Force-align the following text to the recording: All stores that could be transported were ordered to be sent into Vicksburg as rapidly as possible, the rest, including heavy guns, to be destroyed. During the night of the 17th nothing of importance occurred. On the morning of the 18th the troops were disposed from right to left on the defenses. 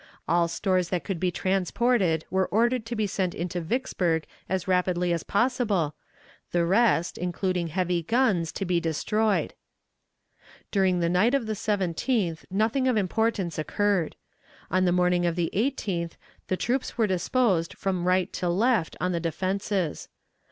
All 0.27 0.47
stores 0.47 0.89
that 0.89 1.03
could 1.03 1.19
be 1.19 1.29
transported 1.29 2.25
were 2.31 2.47
ordered 2.47 2.87
to 2.87 2.95
be 2.95 3.05
sent 3.05 3.35
into 3.35 3.61
Vicksburg 3.61 4.25
as 4.49 4.67
rapidly 4.67 5.13
as 5.13 5.21
possible, 5.21 5.93
the 6.51 6.65
rest, 6.65 7.19
including 7.19 7.67
heavy 7.67 8.01
guns, 8.01 8.51
to 8.53 8.65
be 8.65 8.79
destroyed. 8.79 9.53
During 10.71 11.01
the 11.01 11.07
night 11.09 11.35
of 11.35 11.45
the 11.45 11.53
17th 11.53 12.45
nothing 12.49 12.87
of 12.87 12.97
importance 12.97 13.59
occurred. 13.59 14.15
On 14.71 14.85
the 14.85 14.91
morning 14.91 15.27
of 15.27 15.35
the 15.35 15.51
18th 15.53 16.13
the 16.47 16.57
troops 16.57 16.97
were 16.97 17.05
disposed 17.05 17.75
from 17.77 18.07
right 18.07 18.33
to 18.33 18.49
left 18.49 18.97
on 18.99 19.11
the 19.11 19.19
defenses. 19.19 20.09